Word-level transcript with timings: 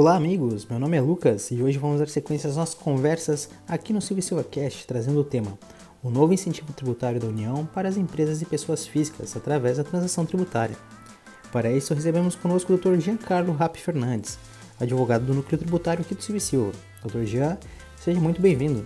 Olá, 0.00 0.14
amigos! 0.14 0.64
Meu 0.64 0.78
nome 0.78 0.96
é 0.96 1.00
Lucas 1.00 1.50
e 1.50 1.60
hoje 1.60 1.76
vamos 1.76 1.98
dar 1.98 2.08
sequência 2.08 2.48
às 2.48 2.54
nossas 2.54 2.76
conversas 2.76 3.50
aqui 3.66 3.92
no 3.92 4.00
Silvio 4.00 4.22
Silva 4.22 4.44
Cast, 4.44 4.86
trazendo 4.86 5.18
o 5.18 5.24
tema 5.24 5.58
o 6.00 6.08
novo 6.08 6.32
incentivo 6.32 6.72
tributário 6.72 7.18
da 7.18 7.26
União 7.26 7.66
para 7.66 7.88
as 7.88 7.96
empresas 7.96 8.40
e 8.40 8.46
pessoas 8.46 8.86
físicas 8.86 9.36
através 9.36 9.76
da 9.76 9.82
transação 9.82 10.24
tributária. 10.24 10.76
Para 11.50 11.72
isso, 11.72 11.92
recebemos 11.94 12.36
conosco 12.36 12.72
o 12.72 12.78
Dr. 12.78 12.96
Giancarlo 13.00 13.52
Rapp 13.52 13.76
Fernandes, 13.76 14.38
advogado 14.78 15.26
do 15.26 15.34
Núcleo 15.34 15.58
Tributário 15.58 16.02
aqui 16.02 16.14
do 16.14 16.22
Silvio 16.22 16.40
Silva. 16.40 16.72
Dr. 17.02 17.24
Jean, 17.24 17.58
seja 17.96 18.20
muito 18.20 18.40
bem-vindo. 18.40 18.84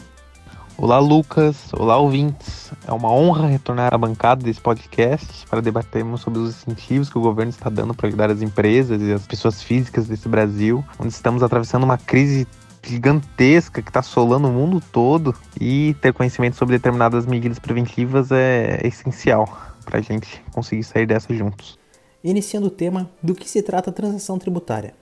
Olá, 0.77 0.99
Lucas. 0.99 1.73
Olá, 1.75 1.99
ouvintes. 1.99 2.73
É 2.87 2.93
uma 2.93 3.13
honra 3.13 3.47
retornar 3.47 3.95
à 3.95 3.99
bancada 3.99 4.43
desse 4.43 4.61
podcast 4.61 5.47
para 5.47 5.61
debatermos 5.61 6.23
sobre 6.23 6.41
os 6.41 6.51
incentivos 6.51 7.11
que 7.11 7.19
o 7.19 7.21
governo 7.21 7.51
está 7.51 7.69
dando 7.69 7.95
para 7.95 8.09
ajudar 8.09 8.31
as 8.31 8.43
empresas 8.43 9.01
e 9.01 9.13
as 9.13 9.27
pessoas 9.27 9.63
físicas 9.63 10.09
desse 10.09 10.29
Brasil, 10.29 10.83
onde 10.99 11.13
estamos 11.13 11.43
atravessando 11.43 11.85
uma 11.85 11.99
crise 11.99 12.47
gigantesca 12.83 13.81
que 13.81 13.91
está 13.91 14.01
assolando 14.01 14.49
o 14.49 14.53
mundo 14.53 14.83
todo 14.93 15.35
e 15.61 15.95
ter 16.01 16.13
conhecimento 16.13 16.57
sobre 16.57 16.77
determinadas 16.77 17.27
medidas 17.27 17.59
preventivas 17.59 18.33
é 18.33 18.81
essencial 18.85 19.47
para 19.85 19.99
a 19.99 20.03
gente 20.03 20.43
conseguir 20.53 20.83
sair 20.83 21.07
dessa 21.07 21.33
juntos. 21.35 21.79
Iniciando 22.25 22.69
o 22.69 22.71
tema, 22.71 23.11
do 23.23 23.35
que 23.35 23.49
se 23.49 23.63
trata 23.63 23.91
a 23.91 23.93
transação 23.93 24.39
tributária? 24.39 24.95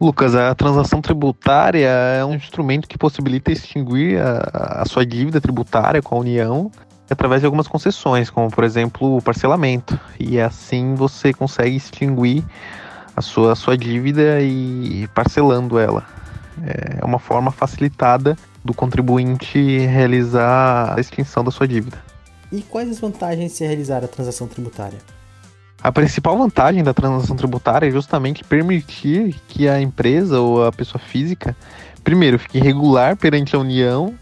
Lucas, 0.00 0.36
a 0.36 0.54
transação 0.54 1.02
tributária 1.02 1.88
é 1.88 2.24
um 2.24 2.32
instrumento 2.32 2.86
que 2.86 2.96
possibilita 2.96 3.50
extinguir 3.50 4.20
a, 4.20 4.82
a, 4.82 4.84
sua 4.86 5.04
dívida 5.04 5.40
tributária 5.40 6.00
com 6.00 6.14
a 6.14 6.18
União 6.20 6.70
através 7.10 7.40
de 7.40 7.46
algumas 7.46 7.66
concessões, 7.66 8.30
como 8.30 8.48
por 8.48 8.62
exemplo 8.62 9.16
o 9.16 9.22
parcelamento. 9.22 9.98
E 10.20 10.38
assim 10.38 10.94
você 10.94 11.32
consegue 11.32 11.74
extinguir 11.74 12.44
a 13.16 13.20
sua, 13.20 13.52
a 13.52 13.56
sua 13.56 13.76
dívida 13.76 14.40
e 14.40 15.08
parcelando 15.12 15.80
ela. 15.80 16.06
É 16.62 17.04
uma 17.04 17.18
forma 17.18 17.50
facilitada 17.50 18.36
do 18.64 18.72
contribuinte 18.72 19.78
realizar 19.78 20.96
a 20.96 21.00
extinção 21.00 21.42
da 21.42 21.50
sua 21.50 21.66
dívida. 21.66 21.98
E 22.52 22.62
quais 22.62 22.88
as 22.88 23.00
vantagens 23.00 23.50
de 23.50 23.56
se 23.58 23.66
realizar 23.66 24.04
a 24.04 24.08
transação 24.08 24.46
tributária? 24.46 24.98
A 25.88 25.90
principal 25.90 26.36
vantagem 26.36 26.84
da 26.84 26.92
transação 26.92 27.34
tributária 27.34 27.88
é 27.88 27.90
justamente 27.90 28.44
permitir 28.44 29.34
que 29.48 29.66
a 29.66 29.80
empresa 29.80 30.38
ou 30.38 30.66
a 30.66 30.70
pessoa 30.70 31.00
física, 31.00 31.56
primeiro, 32.04 32.38
fique 32.38 32.58
regular 32.58 33.16
perante 33.16 33.56
a 33.56 33.58
União, 33.58 34.14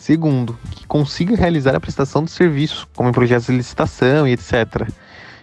segundo, 0.00 0.58
que 0.72 0.84
consiga 0.84 1.36
realizar 1.36 1.76
a 1.76 1.80
prestação 1.80 2.24
de 2.24 2.32
serviço, 2.32 2.88
como 2.96 3.08
em 3.08 3.12
projetos 3.12 3.46
de 3.46 3.52
licitação 3.52 4.26
e 4.26 4.32
etc. 4.32 4.88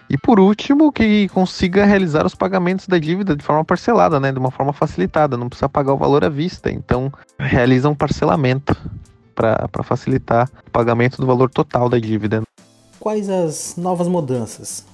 E 0.09 0.17
por 0.17 0.38
último, 0.38 0.91
que 0.91 1.30
consiga 1.30 1.86
realizar 1.86 2.25
os 2.25 2.36
pagamentos 2.36 2.86
da 2.86 2.99
dívida 2.99 3.33
de 3.33 3.41
forma 3.41 3.64
parcelada, 3.64 4.19
né, 4.19 4.33
de 4.33 4.38
uma 4.38 4.52
forma 4.52 4.73
facilitada, 4.73 5.38
não 5.38 5.47
precisa 5.47 5.69
pagar 5.69 5.93
o 5.93 5.97
valor 5.97 6.25
à 6.25 6.30
vista. 6.30 6.69
Então, 6.69 7.09
realiza 7.39 7.88
um 7.88 7.95
parcelamento 7.95 8.75
para 9.33 9.81
facilitar 9.86 10.49
o 10.67 10.71
pagamento 10.71 11.21
do 11.21 11.25
valor 11.25 11.49
total 11.49 11.88
da 11.88 11.97
dívida. 11.97 12.41
Quais 12.99 13.30
as 13.30 13.75
novas 13.77 14.09
mudanças? 14.09 14.89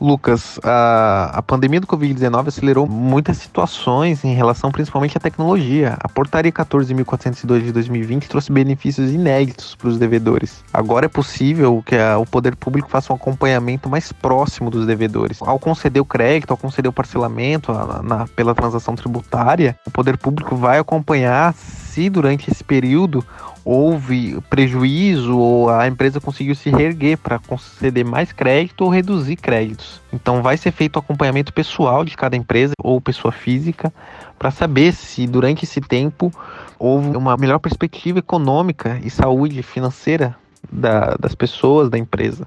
Lucas, 0.00 0.58
a, 0.64 1.30
a 1.34 1.42
pandemia 1.42 1.80
do 1.80 1.86
Covid-19 1.86 2.48
acelerou 2.48 2.88
muitas 2.88 3.36
situações 3.36 4.24
em 4.24 4.34
relação 4.34 4.72
principalmente 4.72 5.16
à 5.16 5.20
tecnologia. 5.20 5.96
A 6.00 6.08
portaria 6.08 6.50
14.402 6.50 7.64
de 7.64 7.72
2020 7.72 8.28
trouxe 8.28 8.50
benefícios 8.50 9.12
inéditos 9.12 9.74
para 9.74 9.88
os 9.88 9.98
devedores. 9.98 10.64
Agora 10.72 11.06
é 11.06 11.08
possível 11.08 11.82
que 11.84 11.96
a, 11.96 12.18
o 12.18 12.24
poder 12.24 12.56
público 12.56 12.88
faça 12.88 13.12
um 13.12 13.16
acompanhamento 13.16 13.90
mais 13.90 14.10
próximo 14.10 14.70
dos 14.70 14.86
devedores. 14.86 15.38
Ao 15.42 15.58
conceder 15.58 16.00
o 16.00 16.04
crédito, 16.06 16.50
ao 16.50 16.56
conceder 16.56 16.88
o 16.88 16.92
parcelamento 16.92 17.70
a, 17.70 18.02
na, 18.02 18.26
pela 18.28 18.54
transação 18.54 18.96
tributária, 18.96 19.76
o 19.86 19.90
poder 19.90 20.16
público 20.16 20.56
vai 20.56 20.78
acompanhar 20.78 21.54
se 21.90 22.08
durante 22.08 22.50
esse 22.50 22.62
período 22.62 23.24
houve 23.64 24.40
prejuízo 24.48 25.36
ou 25.36 25.68
a 25.68 25.86
empresa 25.86 26.20
conseguiu 26.20 26.54
se 26.54 26.70
reerguer 26.70 27.18
para 27.18 27.38
conceder 27.38 28.04
mais 28.04 28.32
crédito 28.32 28.82
ou 28.82 28.90
reduzir 28.90 29.36
créditos. 29.36 30.00
Então 30.12 30.42
vai 30.42 30.56
ser 30.56 30.70
feito 30.70 30.98
acompanhamento 30.98 31.52
pessoal 31.52 32.04
de 32.04 32.16
cada 32.16 32.36
empresa 32.36 32.74
ou 32.82 33.00
pessoa 33.00 33.32
física 33.32 33.92
para 34.38 34.50
saber 34.50 34.92
se 34.92 35.26
durante 35.26 35.64
esse 35.64 35.80
tempo 35.80 36.32
houve 36.78 37.16
uma 37.16 37.36
melhor 37.36 37.58
perspectiva 37.58 38.20
econômica 38.20 38.98
e 39.02 39.10
saúde 39.10 39.62
financeira 39.62 40.36
da, 40.72 41.16
das 41.18 41.34
pessoas 41.34 41.90
da 41.90 41.98
empresa. 41.98 42.46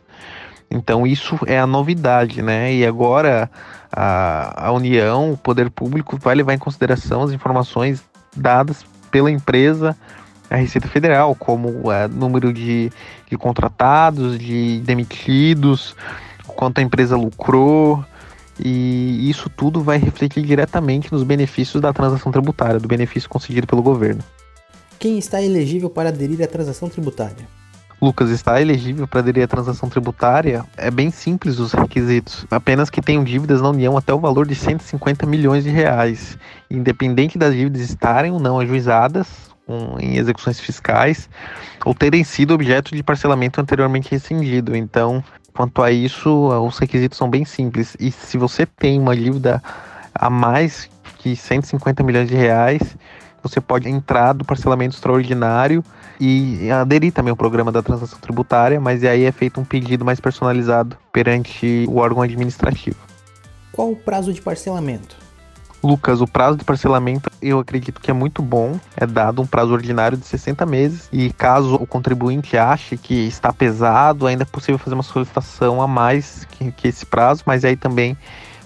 Então 0.71 1.05
isso 1.05 1.37
é 1.45 1.59
a 1.59 1.67
novidade, 1.67 2.41
né? 2.41 2.73
E 2.73 2.85
agora 2.85 3.51
a, 3.91 4.67
a 4.67 4.71
União, 4.71 5.33
o 5.33 5.37
poder 5.37 5.69
público, 5.69 6.17
vai 6.17 6.33
levar 6.33 6.53
em 6.53 6.57
consideração 6.57 7.21
as 7.21 7.31
informações 7.31 8.03
dadas 8.35 8.83
pela 9.13 9.29
empresa 9.29 9.95
a 10.49 10.55
Receita 10.55 10.87
Federal, 10.87 11.35
como 11.35 11.91
é, 11.91 12.07
número 12.07 12.51
de, 12.51 12.91
de 13.29 13.37
contratados, 13.37 14.37
de 14.37 14.81
demitidos, 14.81 15.95
quanto 16.47 16.79
a 16.79 16.81
empresa 16.81 17.15
lucrou, 17.15 18.03
e 18.59 19.29
isso 19.29 19.49
tudo 19.49 19.81
vai 19.81 19.97
refletir 19.97 20.43
diretamente 20.43 21.11
nos 21.11 21.23
benefícios 21.23 21.81
da 21.81 21.93
transação 21.93 22.31
tributária, 22.31 22.79
do 22.79 22.87
benefício 22.87 23.29
concedido 23.29 23.65
pelo 23.65 23.81
governo. 23.81 24.23
Quem 24.99 25.17
está 25.17 25.41
elegível 25.41 25.89
para 25.89 26.09
aderir 26.09 26.43
à 26.43 26.47
transação 26.47 26.89
tributária? 26.89 27.47
Lucas 28.03 28.29
está 28.31 28.61
elegível 28.61 29.07
para 29.07 29.21
aderir 29.21 29.45
à 29.45 29.47
transação 29.47 29.87
tributária, 29.87 30.65
é 30.75 30.91
bem 30.91 31.09
simples 31.09 31.57
os 31.57 31.71
requisitos. 31.71 32.45
Apenas 32.51 32.89
que 32.89 33.01
tenham 33.01 33.23
dívidas 33.23 33.61
na 33.61 33.69
União 33.69 33.97
até 33.97 34.13
o 34.13 34.19
valor 34.19 34.45
de 34.45 34.55
150 34.55 35.25
milhões 35.25 35.63
de 35.63 35.69
reais. 35.69 36.37
Independente 36.69 37.37
das 37.37 37.53
dívidas 37.53 37.81
estarem 37.81 38.33
ou 38.33 38.41
não 38.41 38.59
ajuizadas, 38.59 39.49
um, 39.65 39.97
em 39.97 40.17
execuções 40.17 40.59
fiscais 40.59 41.29
ou 41.85 41.95
terem 41.95 42.25
sido 42.25 42.53
objeto 42.53 42.93
de 42.93 43.01
parcelamento 43.01 43.61
anteriormente 43.61 44.11
rescindido. 44.11 44.75
Então, 44.75 45.23
quanto 45.53 45.81
a 45.81 45.89
isso, 45.89 46.49
os 46.61 46.77
requisitos 46.79 47.17
são 47.17 47.29
bem 47.29 47.45
simples. 47.45 47.95
E 48.01 48.11
se 48.11 48.37
você 48.37 48.65
tem 48.65 48.99
uma 48.99 49.15
dívida 49.15 49.63
a 50.13 50.29
mais 50.29 50.89
que 51.19 51.37
150 51.37 52.03
milhões 52.03 52.27
de 52.27 52.35
reais, 52.35 52.97
você 53.43 53.59
pode 53.59 53.89
entrar 53.89 54.33
do 54.33 54.45
parcelamento 54.45 54.95
extraordinário 54.95 55.83
e 56.19 56.71
aderir 56.71 57.11
também 57.11 57.31
ao 57.31 57.35
programa 57.35 57.71
da 57.71 57.83
transação 57.83 58.17
tributária, 58.19 58.79
mas 58.79 59.03
aí 59.03 59.25
é 59.25 59.31
feito 59.31 59.59
um 59.59 59.65
pedido 59.65 60.05
mais 60.05 60.19
personalizado 60.19 60.97
perante 61.11 61.85
o 61.89 61.97
órgão 61.97 62.23
administrativo. 62.23 62.97
Qual 63.71 63.91
o 63.91 63.95
prazo 63.95 64.31
de 64.31 64.41
parcelamento? 64.41 65.17
Lucas, 65.83 66.21
o 66.21 66.27
prazo 66.27 66.57
de 66.57 66.63
parcelamento 66.63 67.29
eu 67.41 67.59
acredito 67.59 67.99
que 67.99 68.09
é 68.09 68.13
muito 68.13 68.41
bom. 68.41 68.79
É 68.95 69.05
dado 69.05 69.41
um 69.41 69.45
prazo 69.45 69.73
ordinário 69.73 70.17
de 70.17 70.25
60 70.25 70.65
meses. 70.65 71.09
E 71.11 71.33
caso 71.33 71.75
o 71.75 71.85
contribuinte 71.85 72.57
ache 72.57 72.95
que 72.95 73.27
está 73.27 73.51
pesado, 73.51 74.25
ainda 74.25 74.43
é 74.43 74.45
possível 74.45 74.77
fazer 74.77 74.93
uma 74.93 75.03
solicitação 75.03 75.81
a 75.81 75.87
mais 75.87 76.45
que, 76.45 76.71
que 76.71 76.87
esse 76.87 77.05
prazo, 77.05 77.43
mas 77.45 77.65
aí 77.65 77.75
também 77.75 78.17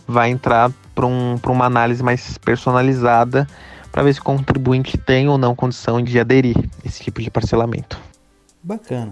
vai 0.08 0.30
entrar 0.30 0.72
para 0.94 1.08
um, 1.08 1.40
uma 1.48 1.66
análise 1.66 2.04
mais 2.04 2.38
personalizada 2.38 3.48
para 3.98 4.04
ver 4.04 4.14
se 4.14 4.20
o 4.20 4.24
contribuinte 4.24 4.96
tem 4.96 5.28
ou 5.28 5.40
não 5.40 5.56
condição 5.56 6.00
de 6.00 6.20
aderir 6.20 6.56
a 6.56 6.88
esse 6.88 7.02
tipo 7.02 7.20
de 7.20 7.32
parcelamento. 7.32 8.00
Bacana. 8.62 9.12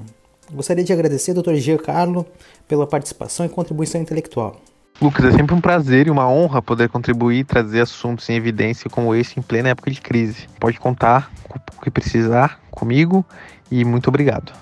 Gostaria 0.54 0.84
de 0.84 0.94
agradecer 0.94 1.36
ao 1.36 1.42
Dr. 1.42 1.56
Giancarlo 1.56 2.24
pela 2.68 2.86
participação 2.86 3.48
e 3.48 3.50
contribuição 3.50 4.00
intelectual. 4.00 4.62
Lucas, 5.02 5.26
é 5.26 5.32
sempre 5.32 5.56
um 5.56 5.60
prazer 5.60 6.06
e 6.06 6.12
uma 6.12 6.30
honra 6.30 6.62
poder 6.62 6.88
contribuir 6.88 7.40
e 7.40 7.44
trazer 7.44 7.82
assuntos 7.82 8.30
em 8.30 8.36
evidência 8.36 8.88
como 8.88 9.16
esse 9.16 9.40
em 9.40 9.42
plena 9.42 9.70
época 9.70 9.90
de 9.90 10.00
crise. 10.00 10.48
Pode 10.60 10.80
contar 10.80 11.32
com 11.50 11.58
o 11.58 11.82
que 11.82 11.90
precisar 11.90 12.60
comigo 12.70 13.26
e 13.72 13.84
muito 13.84 14.08
obrigado. 14.08 14.54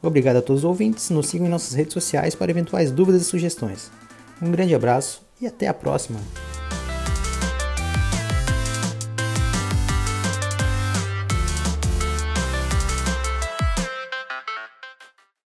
Obrigado 0.00 0.36
a 0.36 0.42
todos 0.42 0.62
os 0.62 0.64
ouvintes. 0.64 1.10
Nos 1.10 1.26
sigam 1.26 1.48
em 1.48 1.50
nossas 1.50 1.74
redes 1.74 1.92
sociais 1.92 2.36
para 2.36 2.52
eventuais 2.52 2.92
dúvidas 2.92 3.22
e 3.22 3.24
sugestões. 3.24 3.90
Um 4.40 4.52
grande 4.52 4.76
abraço 4.76 5.26
e 5.40 5.46
até 5.48 5.66
a 5.66 5.74
próxima. 5.74 6.20